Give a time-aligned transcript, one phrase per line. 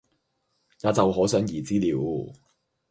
[0.81, 2.33] 也就可想而知了，